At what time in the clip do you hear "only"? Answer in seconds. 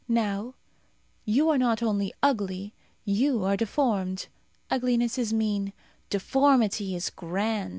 1.83-2.11